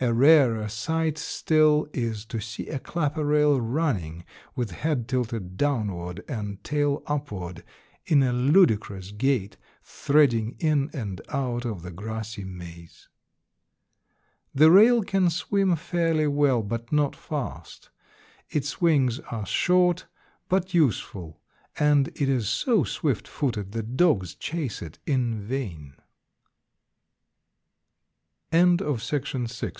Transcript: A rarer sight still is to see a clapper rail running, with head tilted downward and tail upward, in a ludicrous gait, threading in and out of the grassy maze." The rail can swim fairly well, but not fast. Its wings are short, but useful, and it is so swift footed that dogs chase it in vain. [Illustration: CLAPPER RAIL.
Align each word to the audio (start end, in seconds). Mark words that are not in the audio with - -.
A 0.00 0.12
rarer 0.12 0.68
sight 0.68 1.16
still 1.16 1.86
is 1.92 2.24
to 2.24 2.40
see 2.40 2.66
a 2.66 2.80
clapper 2.80 3.24
rail 3.24 3.60
running, 3.60 4.24
with 4.56 4.72
head 4.72 5.06
tilted 5.06 5.56
downward 5.56 6.24
and 6.26 6.60
tail 6.64 7.04
upward, 7.06 7.62
in 8.04 8.20
a 8.24 8.32
ludicrous 8.32 9.12
gait, 9.12 9.56
threading 9.84 10.56
in 10.58 10.90
and 10.92 11.20
out 11.28 11.64
of 11.64 11.82
the 11.82 11.92
grassy 11.92 12.42
maze." 12.42 13.08
The 14.52 14.72
rail 14.72 15.04
can 15.04 15.30
swim 15.30 15.76
fairly 15.76 16.26
well, 16.26 16.64
but 16.64 16.90
not 16.90 17.14
fast. 17.14 17.90
Its 18.50 18.80
wings 18.80 19.20
are 19.30 19.46
short, 19.46 20.06
but 20.48 20.74
useful, 20.74 21.40
and 21.78 22.08
it 22.08 22.28
is 22.28 22.48
so 22.48 22.82
swift 22.82 23.28
footed 23.28 23.70
that 23.70 23.96
dogs 23.96 24.34
chase 24.34 24.82
it 24.82 24.98
in 25.06 25.40
vain. 25.42 25.94
[Illustration: 28.52 29.46
CLAPPER 29.46 29.66
RAIL. 29.66 29.78